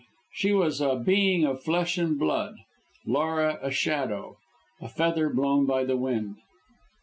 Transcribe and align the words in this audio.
She 0.33 0.51
was 0.51 0.81
a 0.81 0.95
being 0.95 1.45
of 1.45 1.61
flesh 1.61 1.99
and 1.99 2.17
blood, 2.17 2.55
Laura 3.05 3.59
a 3.61 3.69
shadow, 3.69 4.37
a 4.81 4.89
feather 4.89 5.29
blown 5.29 5.67
by 5.67 5.83
the 5.83 5.95
wind. 5.95 6.37